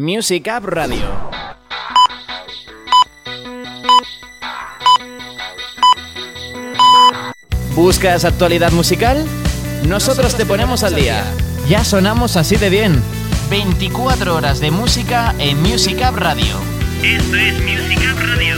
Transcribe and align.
Music 0.00 0.46
App 0.46 0.64
Radio. 0.64 1.28
¿Buscas 7.74 8.24
actualidad 8.24 8.70
musical? 8.70 9.26
Nosotros 9.88 10.36
te 10.36 10.46
ponemos 10.46 10.84
al 10.84 10.94
día. 10.94 11.24
Ya 11.68 11.82
sonamos 11.82 12.36
así 12.36 12.54
de 12.54 12.70
bien. 12.70 13.02
24 13.50 14.36
horas 14.36 14.60
de 14.60 14.70
música 14.70 15.34
en 15.40 15.60
Music 15.60 16.00
App 16.00 16.14
Radio. 16.14 16.54
Esto 17.02 17.34
es 17.34 17.54
Music 17.54 17.98
App 18.08 18.20
Radio. 18.20 18.54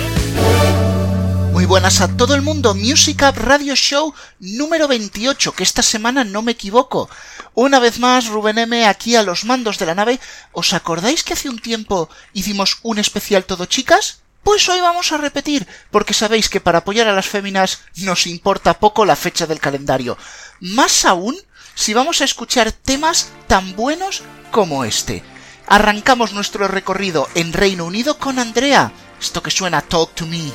Muy 1.52 1.64
buenas 1.64 2.02
a 2.02 2.16
todo 2.18 2.34
el 2.34 2.42
mundo, 2.42 2.74
Music 2.74 3.22
App 3.22 3.38
Radio 3.38 3.74
Show 3.74 4.12
número 4.40 4.88
28, 4.88 5.52
que 5.52 5.62
esta 5.62 5.82
semana 5.82 6.22
no 6.22 6.42
me 6.42 6.52
equivoco. 6.52 7.08
Una 7.54 7.78
vez 7.78 7.98
más, 7.98 8.26
Rubén 8.26 8.58
M 8.58 8.86
aquí 8.86 9.16
a 9.16 9.22
los 9.22 9.44
mandos 9.44 9.78
de 9.78 9.86
la 9.86 9.94
nave. 9.94 10.20
¿Os 10.52 10.72
acordáis 10.72 11.24
que 11.24 11.34
hace 11.34 11.48
un 11.48 11.58
tiempo 11.58 12.08
hicimos 12.32 12.78
un 12.82 12.98
especial 12.98 13.44
todo 13.44 13.66
chicas? 13.66 14.20
Pues 14.42 14.68
hoy 14.68 14.80
vamos 14.80 15.12
a 15.12 15.18
repetir, 15.18 15.66
porque 15.90 16.14
sabéis 16.14 16.48
que 16.48 16.60
para 16.60 16.78
apoyar 16.78 17.08
a 17.08 17.12
las 17.12 17.26
féminas 17.26 17.82
nos 17.96 18.26
importa 18.26 18.78
poco 18.78 19.04
la 19.04 19.16
fecha 19.16 19.46
del 19.46 19.60
calendario. 19.60 20.16
Más 20.60 21.04
aún 21.04 21.36
si 21.74 21.92
vamos 21.94 22.20
a 22.20 22.24
escuchar 22.24 22.72
temas 22.72 23.30
tan 23.46 23.76
buenos 23.76 24.22
como 24.50 24.84
este. 24.84 25.22
Arrancamos 25.66 26.32
nuestro 26.32 26.68
recorrido 26.68 27.28
en 27.34 27.52
Reino 27.52 27.84
Unido 27.84 28.18
con 28.18 28.38
Andrea. 28.38 28.92
Esto 29.20 29.42
que 29.42 29.50
suena 29.50 29.82
Talk 29.82 30.14
to 30.14 30.26
Me. 30.26 30.50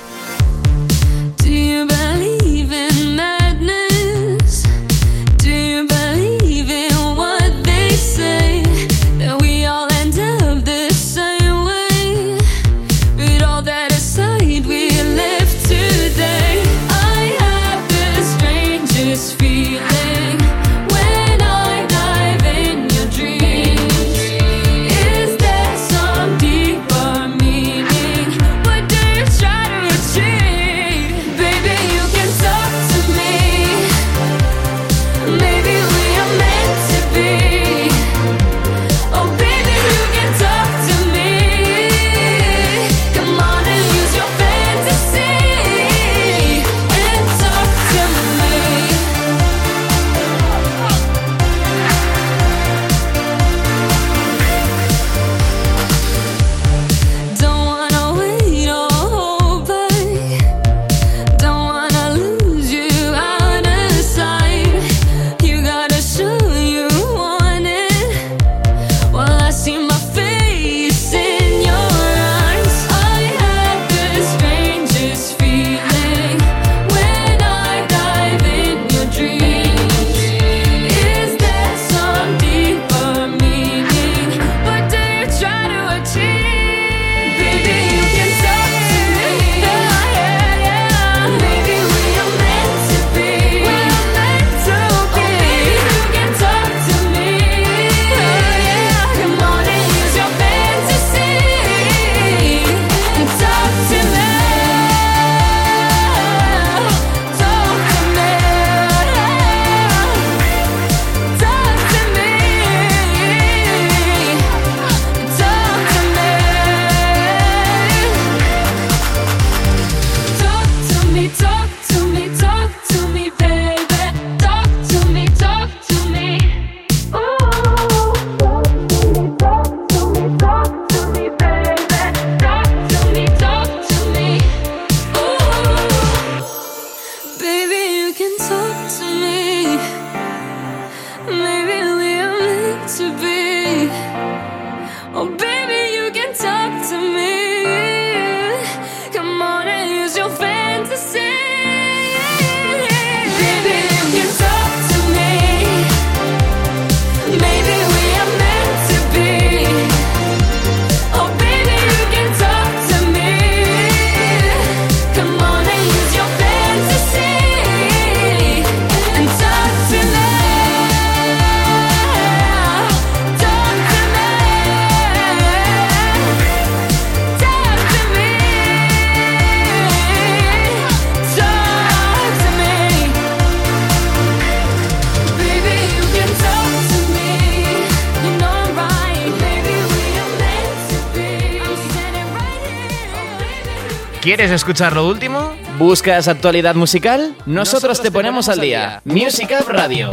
¿Quieres 194.25 194.49
escuchar 194.49 194.93
lo 194.95 195.07
último? 195.07 195.55
¿Buscas 195.77 196.27
actualidad 196.27 196.73
musical? 196.73 197.35
Nosotros, 197.45 198.01
te 198.01 198.09
ponemos 198.09 198.49
al 198.49 198.59
día. 198.59 198.99
Music 199.05 199.51
Up 199.61 199.69
Radio. 199.69 200.09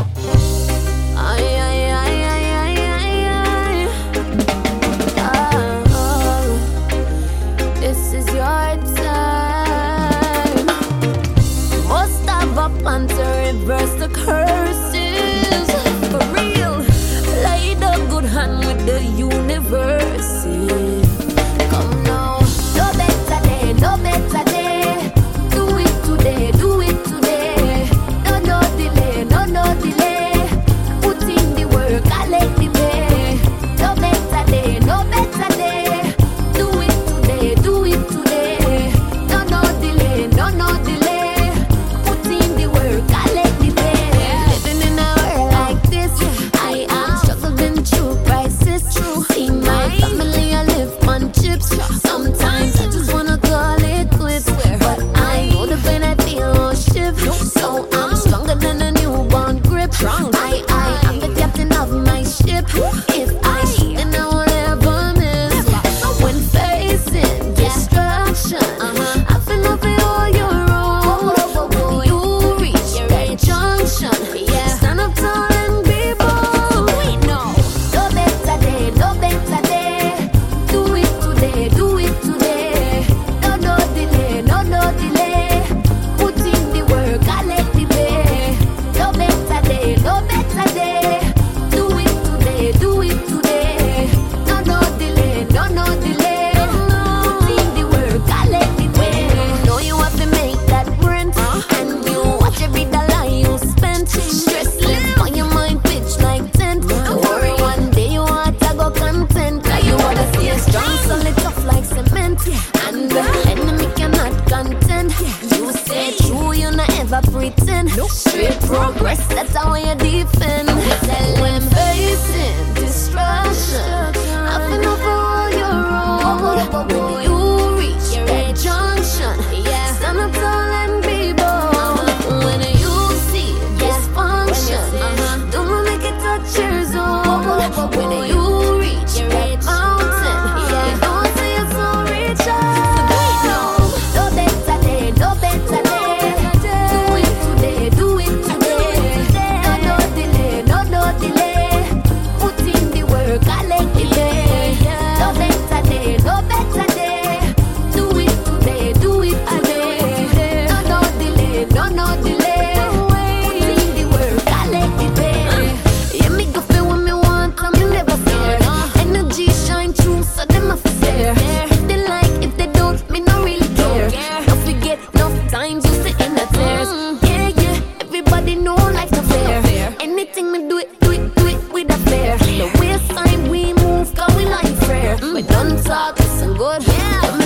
already 178.42 178.60
know 178.60 178.74
life's 178.74 179.12
not 179.12 179.24
fair. 179.26 179.96
Anything 180.00 180.50
we 180.50 180.68
do 180.68 180.78
it, 180.78 181.00
do 181.00 181.12
it, 181.12 181.34
do 181.36 181.46
it 181.46 181.72
with 181.72 181.90
a 181.90 181.98
flair. 181.98 182.36
The 182.38 182.68
waste 182.80 183.48
we 183.48 183.72
move, 183.74 184.14
cause 184.16 184.36
we 184.36 184.46
like 184.46 184.66
fair. 184.86 185.16
Mm, 185.18 185.34
we 185.34 185.42
done 185.42 185.82
talk, 185.84 186.16
it's 186.18 186.42
good. 186.42 186.82
Yeah. 186.86 187.41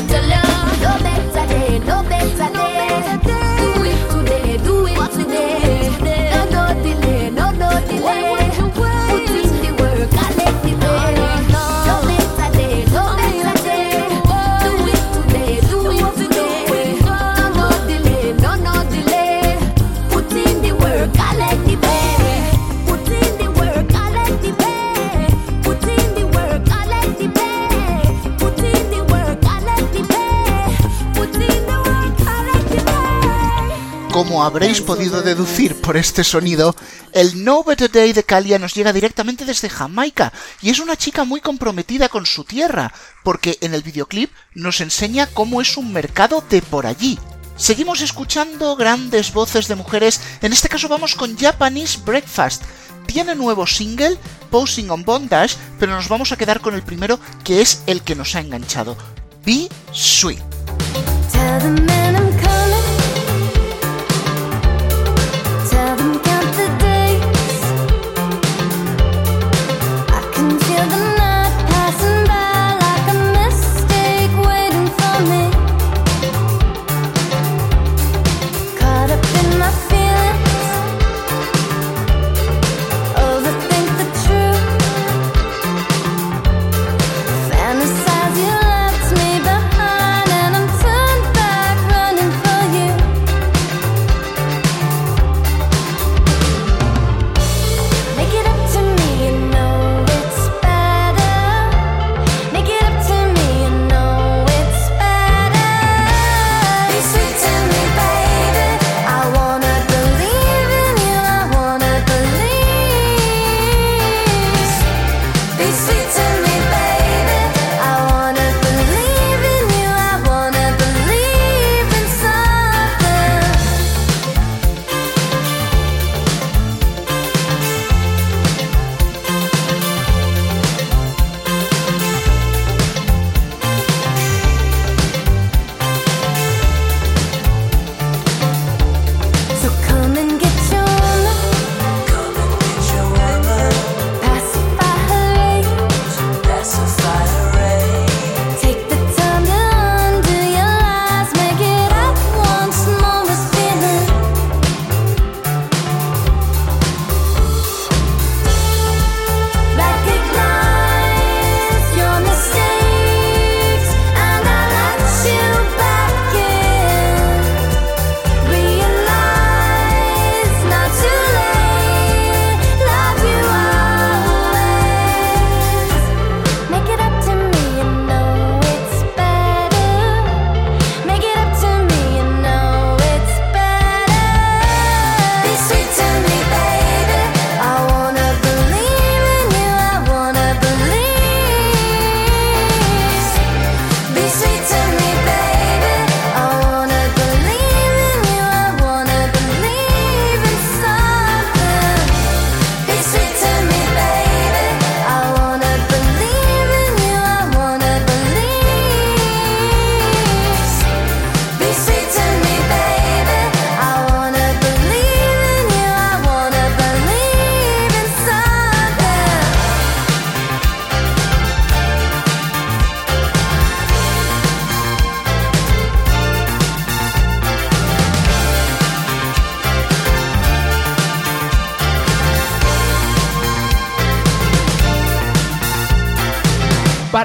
Como 34.16 34.42
habréis 34.42 34.80
podido 34.80 35.20
deducir 35.20 35.78
por 35.78 35.98
este 35.98 36.24
sonido, 36.24 36.74
el 37.12 37.44
No 37.44 37.62
Better 37.62 37.92
Day 37.92 38.14
de 38.14 38.24
Kalia 38.24 38.58
nos 38.58 38.72
llega 38.72 38.94
directamente 38.94 39.44
desde 39.44 39.68
Jamaica 39.68 40.32
y 40.62 40.70
es 40.70 40.78
una 40.78 40.96
chica 40.96 41.24
muy 41.24 41.42
comprometida 41.42 42.08
con 42.08 42.24
su 42.24 42.44
tierra, 42.44 42.94
porque 43.22 43.58
en 43.60 43.74
el 43.74 43.82
videoclip 43.82 44.32
nos 44.54 44.80
enseña 44.80 45.26
cómo 45.26 45.60
es 45.60 45.76
un 45.76 45.92
mercado 45.92 46.42
de 46.48 46.62
por 46.62 46.86
allí. 46.86 47.18
Seguimos 47.58 48.00
escuchando 48.00 48.74
grandes 48.74 49.34
voces 49.34 49.68
de 49.68 49.74
mujeres, 49.74 50.18
en 50.40 50.54
este 50.54 50.70
caso 50.70 50.88
vamos 50.88 51.14
con 51.14 51.36
Japanese 51.36 51.98
Breakfast. 52.02 52.62
Tiene 53.04 53.34
nuevo 53.34 53.66
single, 53.66 54.16
Posing 54.50 54.88
on 54.88 55.04
Bondage, 55.04 55.56
pero 55.78 55.92
nos 55.92 56.08
vamos 56.08 56.32
a 56.32 56.38
quedar 56.38 56.62
con 56.62 56.74
el 56.74 56.82
primero 56.82 57.20
que 57.44 57.60
es 57.60 57.82
el 57.86 58.00
que 58.00 58.14
nos 58.14 58.34
ha 58.34 58.40
enganchado, 58.40 58.96
Be 59.44 59.68
Sweet. 59.92 60.40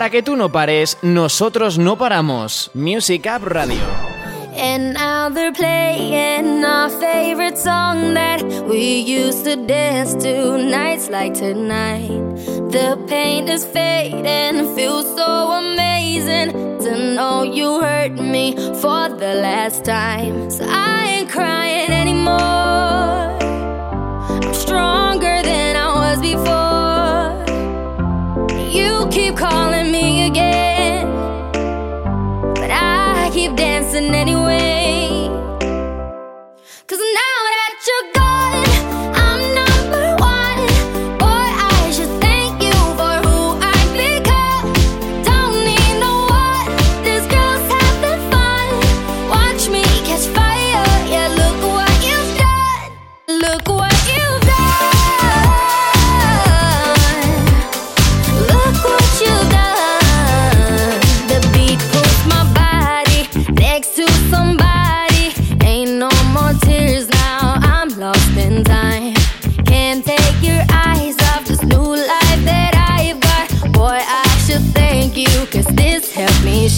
Para 0.02 0.10
que 0.10 0.24
tú 0.24 0.36
no 0.36 0.52
pares, 0.52 0.98
nosotros 1.04 1.78
no 1.78 1.96
paramos. 1.96 2.72
Music 2.74 3.28
Up 3.28 3.44
Radio. 3.44 3.84
And 4.58 4.96
now 4.96 5.30
they're 5.30 5.54
playing 5.54 6.66
our 6.66 6.90
favorite 6.90 7.56
song 7.56 8.16
that 8.16 8.42
we 8.68 9.02
used 9.02 9.46
to 9.46 9.56
dance 9.56 10.16
to 10.24 10.58
nights 10.58 11.12
like 11.12 11.36
tonight. 11.36 12.10
The 12.72 12.98
pain 13.08 13.48
is 13.48 13.64
fading, 13.64 14.74
feels 14.76 15.06
so 15.16 15.52
amazing 15.52 16.80
to 16.80 17.14
know 17.14 17.44
you 17.44 17.80
hurt 17.80 18.14
me 18.14 18.56
for 18.82 19.08
the 19.08 19.36
last 19.36 19.86
time. 19.86 20.50
So 20.50 20.66
I 20.68 21.20
ain't 21.20 21.30
crying 21.30 21.92
anymore. 21.92 23.38
I'm 24.42 24.54
stronger 24.56 25.44
than 25.44 25.76
I 25.76 25.94
was 25.94 26.20
before. 26.22 26.71
again. 30.32 31.08
But 32.56 32.72
I 32.72 33.30
keep 33.34 33.56
dancing 33.56 34.16
anyway. 34.16 34.91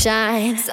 shine. 0.03 0.72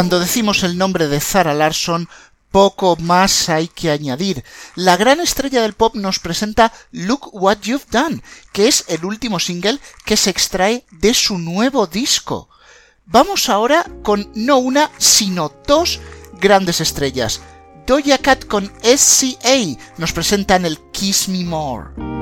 Cuando 0.00 0.18
decimos 0.18 0.62
el 0.62 0.78
nombre 0.78 1.08
de 1.08 1.20
Zara 1.20 1.52
Larson, 1.52 2.08
poco 2.50 2.96
más 2.96 3.50
hay 3.50 3.68
que 3.68 3.90
añadir. 3.90 4.42
La 4.74 4.96
gran 4.96 5.20
estrella 5.20 5.60
del 5.60 5.74
pop 5.74 5.94
nos 5.94 6.18
presenta 6.20 6.72
Look 6.90 7.28
What 7.34 7.58
You've 7.64 7.84
Done, 7.90 8.22
que 8.50 8.66
es 8.66 8.86
el 8.88 9.04
último 9.04 9.38
single 9.38 9.78
que 10.06 10.16
se 10.16 10.30
extrae 10.30 10.86
de 10.90 11.12
su 11.12 11.36
nuevo 11.36 11.86
disco. 11.86 12.48
Vamos 13.04 13.50
ahora 13.50 13.84
con 14.02 14.32
no 14.34 14.56
una, 14.56 14.90
sino 14.96 15.52
dos 15.66 16.00
grandes 16.40 16.80
estrellas. 16.80 17.42
Doja 17.86 18.16
Cat 18.16 18.46
con 18.46 18.72
SCA 18.82 19.76
nos 19.98 20.14
presentan 20.14 20.64
el 20.64 20.78
Kiss 20.92 21.28
Me 21.28 21.44
More. 21.44 22.19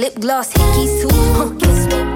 lip 0.00 0.14
gloss, 0.20 0.52
hickey 0.52 0.86
too. 1.00 1.08
Huh, 1.36 2.13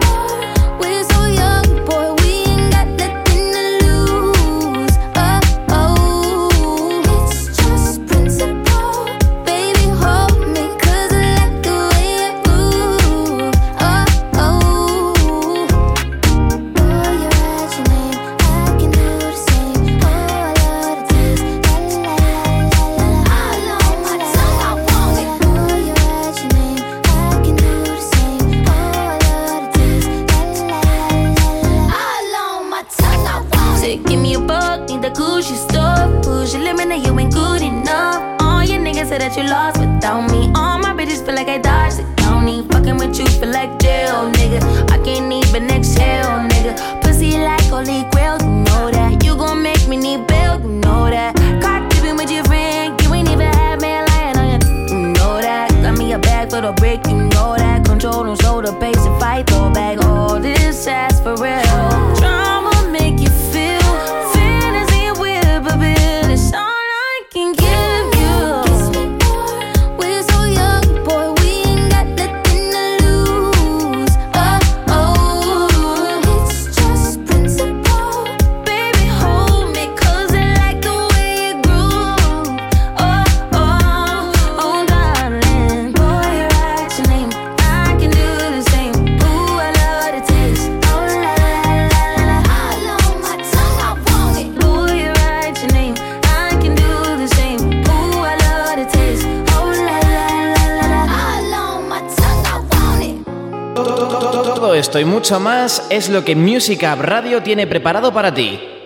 y 104.99 105.05
mucho 105.05 105.41
más 105.41 105.87
es 105.91 106.09
lo 106.09 106.25
que 106.25 106.37
Music 106.37 106.83
Radio 106.83 107.43
tiene 107.43 107.67
preparado 107.67 108.13
para 108.13 108.33
ti. 108.33 108.78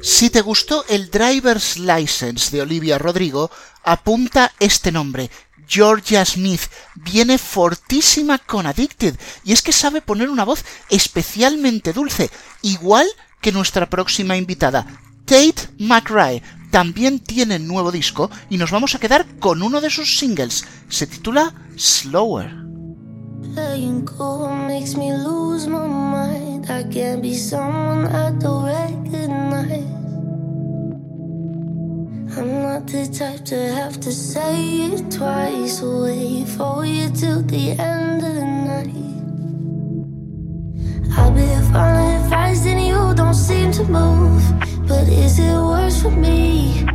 Si 0.00 0.30
te 0.30 0.42
gustó 0.42 0.84
el 0.88 1.10
Driver's 1.10 1.76
License 1.76 2.54
de 2.54 2.62
Olivia 2.62 2.98
Rodrigo, 2.98 3.50
apunta 3.82 4.52
este 4.60 4.92
nombre. 4.92 5.30
Georgia 5.66 6.24
Smith 6.24 6.62
viene 6.94 7.36
fortísima 7.36 8.38
con 8.38 8.66
Addicted 8.66 9.16
y 9.44 9.52
es 9.52 9.60
que 9.60 9.72
sabe 9.72 10.00
poner 10.00 10.30
una 10.30 10.44
voz 10.44 10.64
especialmente 10.88 11.92
dulce, 11.92 12.30
igual 12.62 13.06
que 13.40 13.52
nuestra 13.52 13.90
próxima 13.90 14.36
invitada, 14.36 14.86
Tate 15.24 15.68
McRae. 15.78 16.42
También 16.70 17.18
tiene 17.18 17.58
nuevo 17.58 17.90
disco 17.90 18.30
y 18.50 18.56
nos 18.56 18.70
vamos 18.70 18.94
a 18.94 19.00
quedar 19.00 19.26
con 19.38 19.62
uno 19.62 19.80
de 19.80 19.90
sus 19.90 20.18
singles. 20.18 20.64
Se 20.88 21.06
titula 21.06 21.54
Slower. 21.76 22.67
Playing 23.54 24.04
cool 24.06 24.48
makes 24.66 24.96
me 24.96 25.12
lose 25.12 25.66
my 25.66 25.86
mind. 25.86 26.66
I 26.70 26.82
can't 26.82 27.22
be 27.22 27.34
someone 27.34 28.06
I 28.06 28.30
don't 28.32 28.64
recognize. 28.66 29.84
I'm 32.36 32.62
not 32.62 32.86
the 32.86 33.06
type 33.06 33.44
to 33.46 33.74
have 33.74 33.98
to 34.00 34.12
say 34.12 34.92
it 34.92 35.10
twice. 35.10 35.80
Wait 35.82 36.48
for 36.48 36.84
you 36.84 37.08
till 37.10 37.42
the 37.42 37.70
end 37.78 38.22
of 38.22 38.34
the 38.34 38.46
night. 38.70 38.94
I've 41.18 41.34
been 41.34 41.72
following 41.72 42.22
advice 42.22 42.66
and 42.66 42.80
you 42.80 43.14
don't 43.14 43.34
seem 43.34 43.72
to 43.72 43.84
move. 43.84 44.42
But 44.86 45.08
is 45.08 45.38
it 45.38 45.54
worse 45.54 46.02
for 46.02 46.10
me? 46.10 46.86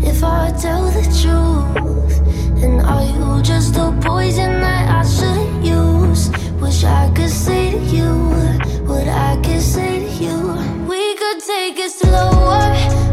If 0.00 0.22
I 0.22 0.52
tell 0.52 0.86
the 0.90 1.02
truth, 1.20 2.62
and 2.62 2.80
are 2.82 3.04
you 3.04 3.42
just 3.42 3.74
the 3.74 3.90
poison 4.00 4.60
that 4.60 4.88
I 4.88 5.04
shouldn't 5.04 5.64
use? 5.64 6.30
Wish 6.60 6.84
I 6.84 7.10
could 7.14 7.30
say 7.30 7.72
to 7.72 7.78
you 7.78 8.12
what 8.86 9.08
I 9.08 9.40
could 9.42 9.60
say 9.60 10.00
to 10.00 10.24
you. 10.24 10.38
We 10.88 11.14
could 11.16 11.40
take 11.40 11.78
it 11.78 11.90
slower. 11.90 13.07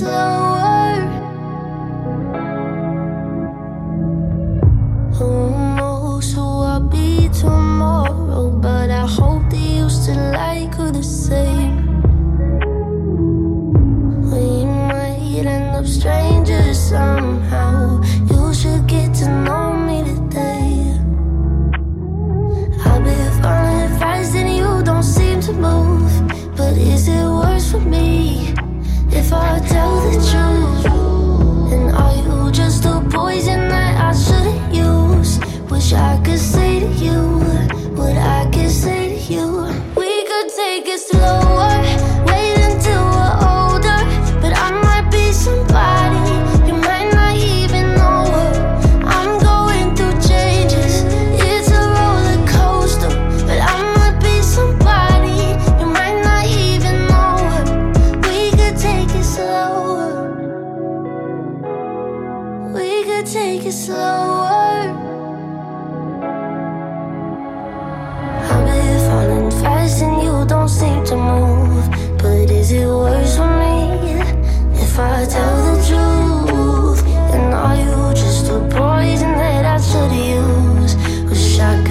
slow. 0.00 0.39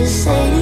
Say 0.09 0.58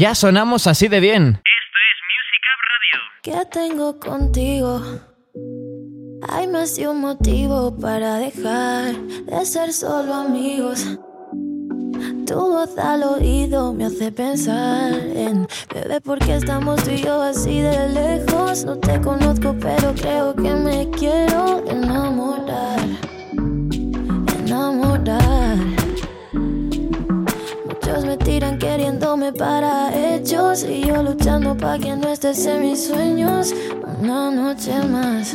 Ya 0.00 0.14
sonamos 0.14 0.66
así 0.66 0.88
de 0.88 0.98
bien. 0.98 1.42
Esto 1.44 1.78
es 1.90 1.98
Music 2.08 2.42
Up 2.48 2.60
Radio. 2.72 2.96
¿Qué 3.20 3.50
tengo 3.50 4.00
contigo? 4.00 4.82
Hay 6.26 6.46
más 6.46 6.74
de 6.76 6.88
un 6.88 7.02
motivo 7.02 7.78
para 7.78 8.16
dejar 8.16 8.94
de 8.94 9.44
ser 9.44 9.74
solo 9.74 10.14
amigos. 10.14 10.98
Tu 12.26 12.34
voz 12.34 12.78
al 12.78 13.02
oído 13.02 13.74
me 13.74 13.84
hace 13.84 14.10
pensar 14.10 14.94
en 14.94 15.46
Bebé, 15.74 16.00
¿por 16.00 16.18
qué 16.18 16.36
estamos 16.36 16.82
tú 16.82 16.92
y 16.92 17.02
yo 17.02 17.20
así 17.20 17.60
de 17.60 17.90
lejos? 17.90 18.64
No 18.64 18.78
te 18.78 18.98
conozco, 19.02 19.54
pero 19.60 19.94
creo 19.94 20.34
que 20.34 20.54
me 20.54 20.88
quiero 20.92 21.62
enamorar. 21.68 22.80
Enamorar. 24.46 25.79
Muchos 27.90 28.04
me 28.04 28.16
tiran 28.18 28.56
queriéndome 28.56 29.32
para 29.32 29.90
hechos 29.92 30.62
y 30.62 30.86
yo 30.86 31.02
luchando 31.02 31.56
para 31.56 31.76
que 31.76 31.96
no 31.96 32.06
estés 32.06 32.46
en 32.46 32.62
mis 32.62 32.86
sueños 32.86 33.52
una 34.00 34.30
noche 34.30 34.80
más. 34.84 35.34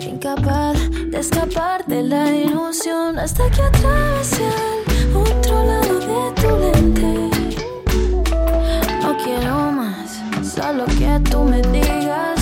Incapaz 0.00 0.78
de 1.10 1.18
escapar 1.18 1.84
de 1.84 2.02
la 2.02 2.34
ilusión 2.34 3.18
hasta 3.18 3.50
que 3.50 3.60
atravesé 3.60 4.48
otro 5.14 5.66
lado 5.66 6.00
de 6.00 6.40
tu 6.40 6.48
lente. 6.56 7.30
No 9.02 9.14
quiero 9.22 9.70
más, 9.70 10.22
solo 10.42 10.86
que 10.86 11.20
tú 11.30 11.40
me 11.40 11.60
digas 11.60 12.33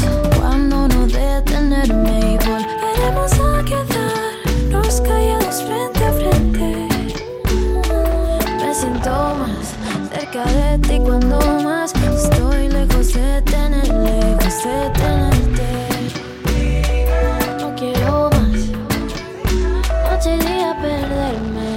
cerca 10.33 10.51
de 10.51 10.79
ti 10.79 10.99
cuando 10.99 11.39
más 11.63 11.93
estoy 11.95 12.69
lejos 12.69 13.13
de 13.15 13.43
tener, 13.43 13.89
lejos 13.89 14.65
de 14.65 14.91
tenerte. 14.95 15.71
No 17.61 17.75
quiero 17.77 18.31
más, 18.31 18.61
noche 20.11 20.37
y 20.37 20.39
día 20.39 20.77
perderme. 20.81 21.71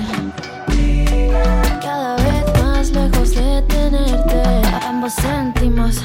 Cada 1.81 2.15
vez 2.17 2.45
más 2.61 2.91
lejos 2.91 3.35
de 3.35 3.61
tenerte. 3.63 4.41
Ambos 4.87 5.13
sentimos 5.13 6.01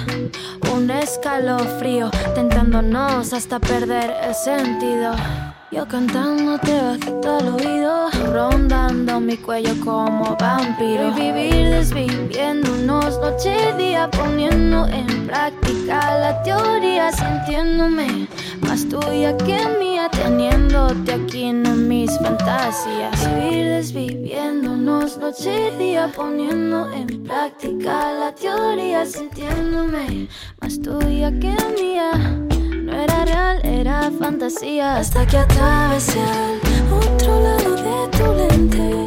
un 0.73 0.91
escalofrío, 0.91 2.11
tentándonos 2.35 3.33
hasta 3.33 3.59
perder 3.61 4.15
el 4.25 4.35
sentido. 4.35 5.15
Yo 5.73 5.87
cantándote 5.87 6.81
bajito 6.83 7.39
al 7.39 7.49
oído, 7.55 8.11
rondando 8.33 9.21
mi 9.21 9.37
cuello 9.37 9.71
como 9.85 10.37
vampiro. 10.37 11.17
Y 11.17 11.21
vivir 11.21 11.69
desviviéndonos 11.69 13.21
noche 13.21 13.55
y 13.71 13.79
día, 13.79 14.11
poniendo 14.11 14.89
en 14.89 15.29
práctica 15.29 16.19
la 16.19 16.43
teoría, 16.43 17.13
sintiéndome 17.13 18.27
más 18.63 18.89
tuya 18.89 19.37
que 19.37 19.65
mía, 19.79 20.09
teniéndote 20.11 21.13
aquí 21.13 21.45
en 21.45 21.87
mis 21.87 22.19
fantasías. 22.19 23.33
Vivir 23.37 23.67
desviviéndonos 23.67 25.19
noche 25.19 25.71
y 25.73 25.79
día, 25.79 26.11
poniendo 26.17 26.91
en 26.91 27.23
práctica 27.23 28.13
la 28.15 28.35
teoría, 28.35 29.07
sintiéndome 29.07 30.27
más 30.61 30.83
tuya 30.83 31.31
que 31.31 31.55
mía. 31.81 32.50
No 32.91 32.97
era 33.01 33.25
real, 33.25 33.61
era 33.63 34.11
fantasía. 34.19 34.97
Hasta 34.97 35.25
que 35.25 35.39
atravesé 35.39 36.19
el 36.19 36.93
otro 36.93 37.41
lado 37.41 37.77
de 37.77 38.19
tu 38.19 38.35
lente. 38.35 39.07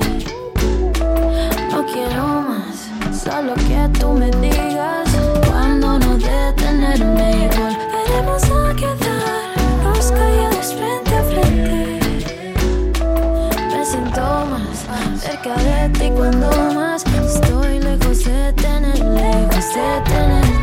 No 1.69 1.85
quiero 1.85 2.23
más, 2.47 2.87
solo 3.13 3.55
que 3.55 3.99
tú 3.99 4.09
me 4.13 4.29
digas 4.31 5.09
Cuando 5.47 5.99
no 5.99 6.17
detenerme 6.17 7.49
volveremos 7.49 8.43
a 8.43 8.75
quedarnos 8.75 10.11
callados 10.11 10.73
frente 10.75 11.15
a 11.15 11.23
frente. 11.23 12.53
Me 13.75 13.85
siento 13.85 14.21
más 14.51 15.21
cerca 15.21 15.55
de 15.55 15.89
ti 15.89 16.11
cuando 16.15 16.49
más 16.73 17.03
Estoy 17.05 17.79
lejos 17.79 18.23
de 18.23 18.53
tener, 18.53 18.99
lejos 18.99 19.73
de 19.73 20.01
tenerte 20.05 20.62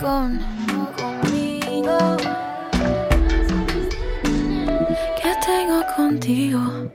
con 0.00 0.38
Conmigo 0.96 1.98
Que 5.20 5.32
tengo 5.44 5.82
contigo 5.96 6.90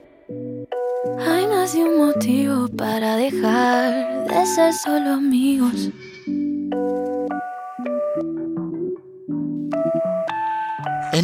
hay 1.27 1.47
más 1.47 1.73
de 1.73 1.83
un 1.83 1.97
motivo 1.97 2.67
para 2.75 3.15
dejar 3.15 4.27
de 4.27 4.45
ser 4.45 4.73
solo 4.73 5.13
amigos. 5.13 5.89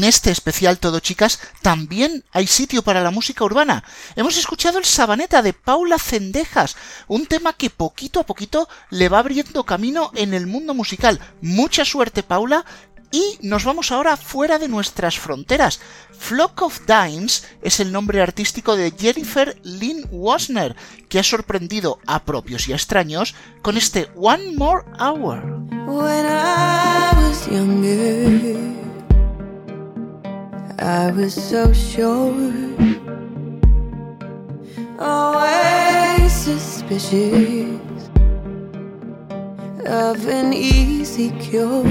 En 0.02 0.06
este 0.06 0.32
especial 0.32 0.80
Todo 0.80 1.00
Chicas 1.00 1.40
también 1.62 2.24
hay 2.32 2.48
sitio 2.48 2.82
para 2.82 3.04
la 3.04 3.12
música 3.12 3.44
urbana. 3.44 3.84
Hemos 4.16 4.36
escuchado 4.36 4.80
el 4.80 4.86
Sabaneta 4.86 5.44
de 5.44 5.54
Paula 5.54 6.00
Cendejas, 6.00 6.76
un 7.08 7.28
tema 7.28 7.54
que 7.54 7.70
poquito 7.70 8.20
a 8.20 8.26
poquito 8.26 8.68
le 8.90 9.10
va 9.10 9.20
abriendo 9.20 9.64
camino 9.64 10.10
en 10.16 10.34
el 10.34 10.48
mundo 10.48 10.74
musical. 10.74 11.20
Mucha 11.44 11.86
suerte 11.86 12.24
Paula 12.24 12.66
y 13.12 13.38
nos 13.44 13.64
vamos 13.64 13.92
ahora 13.92 14.18
fuera 14.18 14.58
de 14.58 14.70
nuestras 14.70 15.20
fronteras. 15.20 15.80
Flock 16.18 16.64
of 16.64 16.82
Dimes 16.88 17.46
es 17.62 17.80
el 17.80 17.92
nombre 17.92 18.24
artístico 18.24 18.76
de 18.76 18.96
Jennifer 18.98 19.56
Lynn 19.62 20.08
Wasner, 20.10 20.76
que 21.10 21.20
ha 21.20 21.24
sorprendido 21.24 22.00
a 22.08 22.24
propios 22.24 22.68
y 22.68 22.72
a 22.74 22.76
extraños 22.76 23.36
con 23.62 23.78
este 23.78 24.10
One 24.16 24.56
More 24.56 24.84
Hour. 25.00 25.44
I 30.82 31.12
was 31.12 31.36
so 31.36 31.72
sure, 31.74 32.34
always 34.98 36.34
suspicious 36.34 37.80
of 39.86 40.28
an 40.28 40.54
easy 40.54 41.30
cure. 41.40 41.84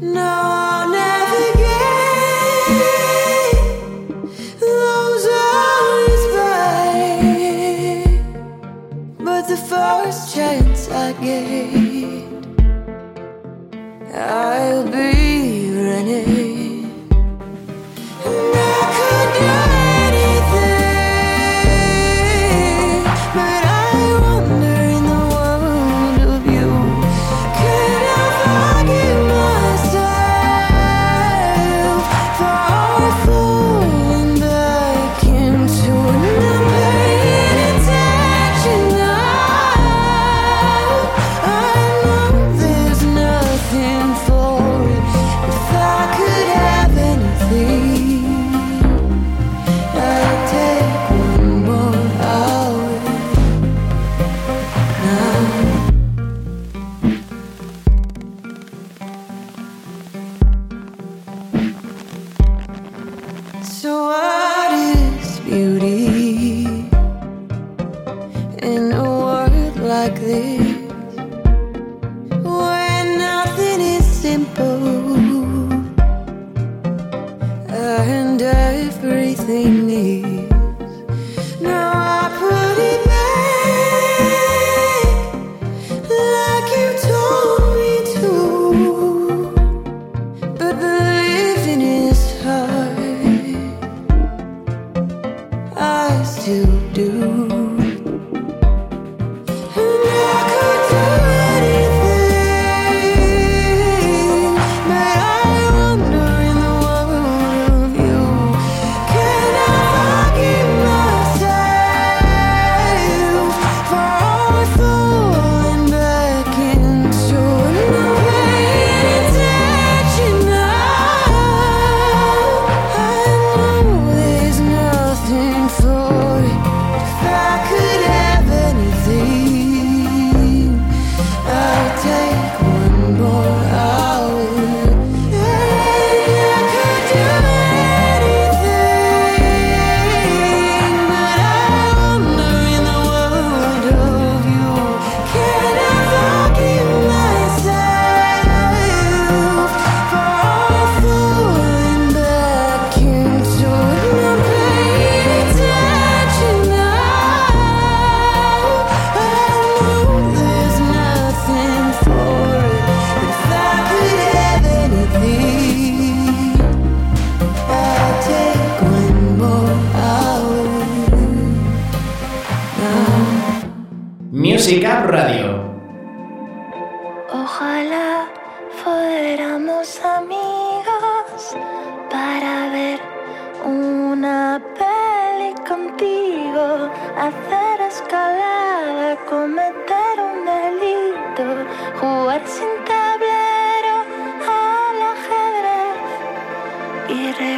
No, 0.00 0.22
I'll 0.22 0.90
never 0.90 1.52
get 1.58 2.70
those 4.58 5.26
eyes 5.26 6.24
back. 6.34 8.08
But 9.18 9.48
the 9.48 9.58
first 9.58 10.34
chance 10.34 10.88
I 10.88 11.12
get, 11.20 12.24
I'll 14.14 14.84
be 14.90 15.41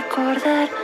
recordar 0.04 0.83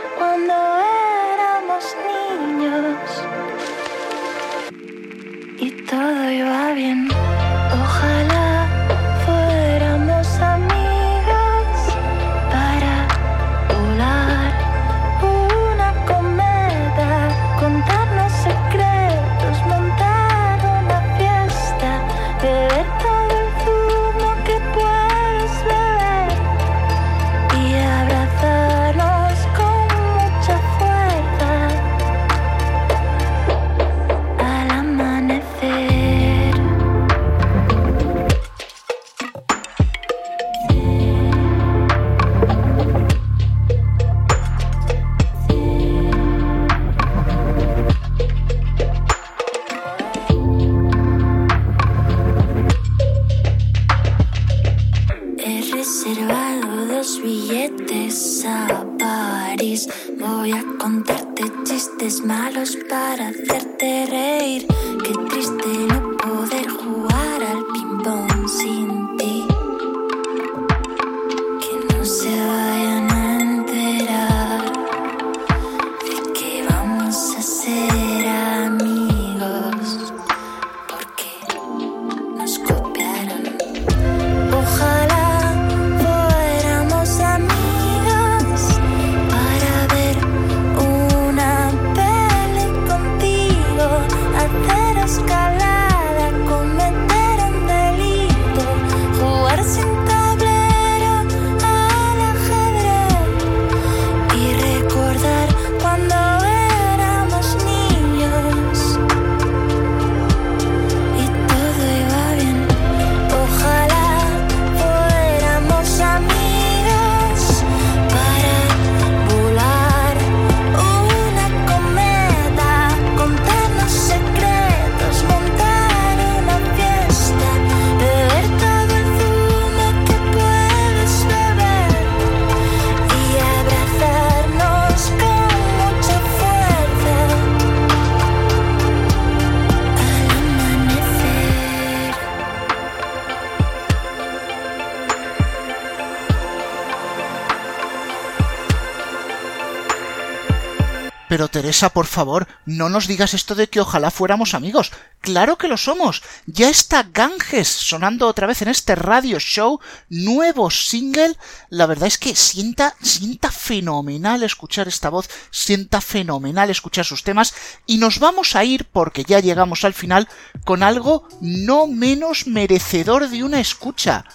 Pero 151.31 151.47
Teresa, 151.47 151.93
por 151.93 152.07
favor, 152.07 152.45
no 152.65 152.89
nos 152.89 153.07
digas 153.07 153.33
esto 153.33 153.55
de 153.55 153.69
que 153.69 153.79
ojalá 153.79 154.11
fuéramos 154.11 154.53
amigos. 154.53 154.91
Claro 155.21 155.57
que 155.57 155.69
lo 155.69 155.77
somos. 155.77 156.23
Ya 156.45 156.67
está 156.67 157.03
Ganges 157.03 157.69
sonando 157.69 158.27
otra 158.27 158.47
vez 158.47 158.61
en 158.61 158.67
este 158.67 158.95
radio 158.95 159.39
show, 159.39 159.79
nuevo 160.09 160.69
single. 160.69 161.37
La 161.69 161.85
verdad 161.85 162.07
es 162.07 162.17
que 162.17 162.35
sienta, 162.35 162.95
sienta 163.01 163.49
fenomenal 163.49 164.43
escuchar 164.43 164.89
esta 164.89 165.09
voz, 165.09 165.29
sienta 165.51 166.01
fenomenal 166.01 166.69
escuchar 166.69 167.05
sus 167.05 167.23
temas 167.23 167.53
y 167.87 167.97
nos 167.97 168.19
vamos 168.19 168.57
a 168.57 168.65
ir 168.65 168.83
porque 168.83 169.23
ya 169.23 169.39
llegamos 169.39 169.85
al 169.85 169.93
final 169.93 170.27
con 170.65 170.83
algo 170.83 171.29
no 171.39 171.87
menos 171.87 172.45
merecedor 172.45 173.29
de 173.29 173.45
una 173.45 173.61
escucha. 173.61 174.25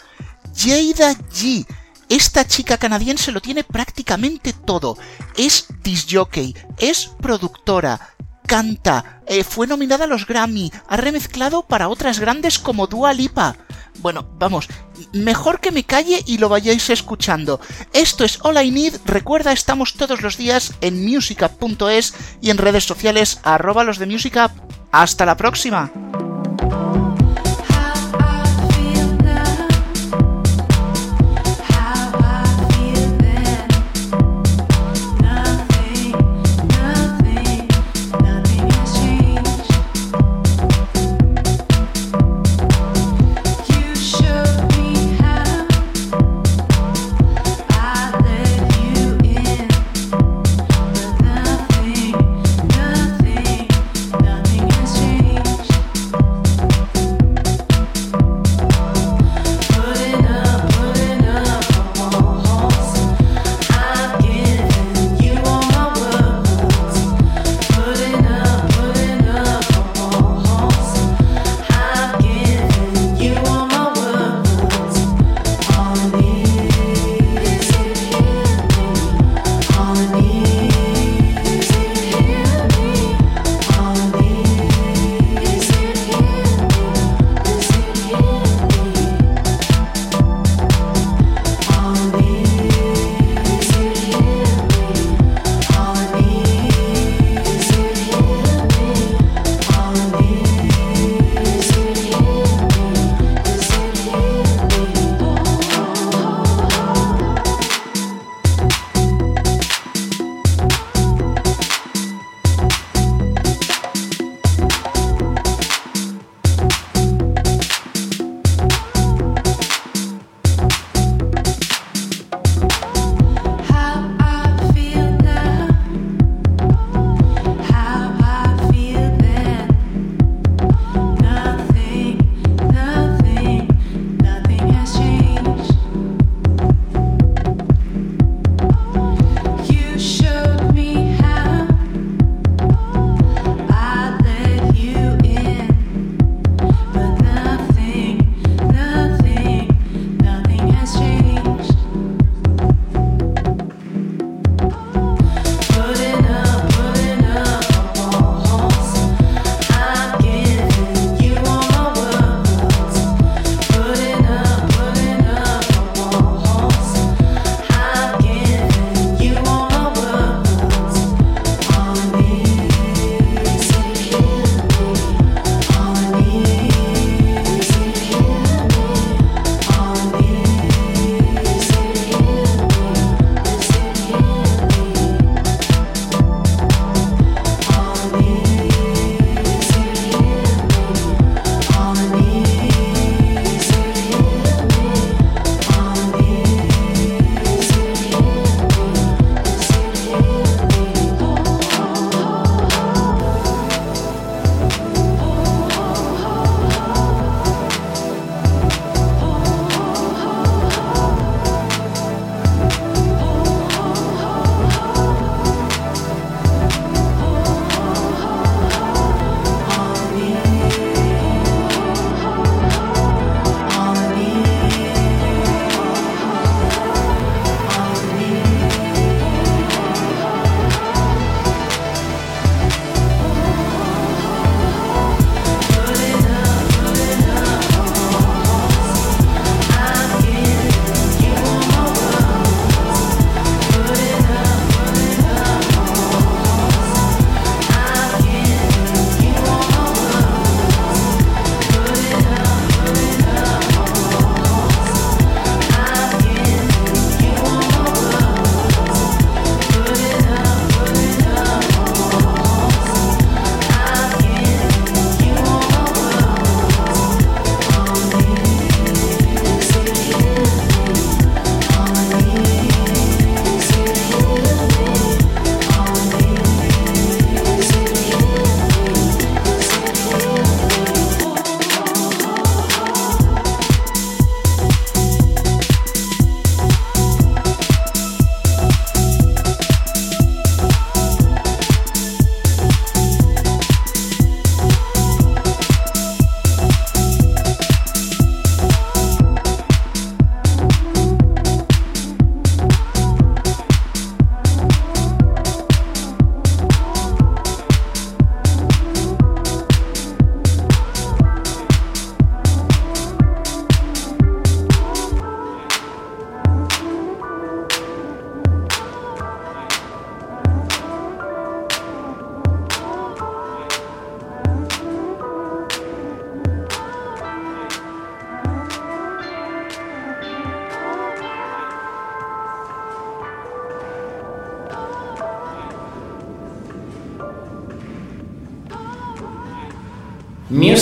Jada 0.57 1.13
G 1.13 1.67
esta 2.09 2.47
chica 2.47 2.79
canadiense 2.79 3.33
lo 3.33 3.41
tiene 3.41 3.65
prácticamente 3.65 4.53
todo. 4.53 4.97
Es 5.37 5.67
disjockey, 5.83 6.55
es 6.79 7.11
productora, 7.21 8.15
canta, 8.47 9.23
eh, 9.27 9.45
fue 9.45 9.67
nominada 9.67 10.05
a 10.05 10.07
los 10.07 10.27
Grammy, 10.27 10.71
ha 10.89 10.97
remezclado 10.97 11.63
para 11.63 11.89
otras 11.89 12.21
grandes 12.21 12.59
como 12.59 12.87
Dua 12.87 13.13
Lipa. 13.13 13.57
Bueno, 14.01 14.29
vamos, 14.39 14.69
mejor 15.13 15.61
que 15.61 15.73
me 15.73 15.85
calle 15.85 16.23
y 16.27 16.39
lo 16.39 16.49
vayáis 16.49 16.91
escuchando. 16.91 17.61
Esto 17.93 18.25
es 18.25 18.39
All 18.43 18.63
I 18.63 18.71
Need, 18.71 19.01
recuerda, 19.05 19.53
estamos 19.53 19.95
todos 19.95 20.23
los 20.23 20.37
días 20.37 20.75
en 20.81 21.05
musicup.es 21.05 22.15
y 22.41 22.51
en 22.51 22.59
redes 22.59 22.85
sociales 22.85 23.41
arroba 23.43 23.85
los 23.85 23.99
de 23.99 24.07
musicup. 24.07 24.51
Hasta 24.93 25.27
la 25.27 25.37
próxima. 25.37 25.91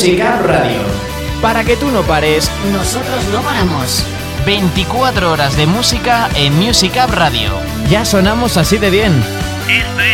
Music 0.04 0.22
Up 0.22 0.46
Radio. 0.46 0.82
Para 1.40 1.64
que 1.64 1.76
tú 1.76 1.90
no 1.90 2.02
pares, 2.02 2.50
nosotros 2.70 3.24
no 3.32 3.40
paramos. 3.40 4.04
24 4.44 5.32
horas 5.32 5.56
de 5.56 5.64
música 5.64 6.28
en 6.34 6.54
Music 6.58 6.92
Up 7.02 7.10
Radio. 7.14 7.52
Ya 7.88 8.04
sonamos 8.04 8.58
así 8.58 8.76
de 8.76 8.90
bien. 8.90 9.12
Esto 9.66 10.00
es 10.00 10.13